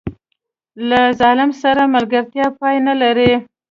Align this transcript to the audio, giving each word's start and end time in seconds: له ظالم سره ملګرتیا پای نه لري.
له 0.89 1.01
ظالم 1.19 1.51
سره 1.61 1.83
ملګرتیا 1.95 2.45
پای 2.59 2.75
نه 2.87 2.93
لري. 3.01 3.31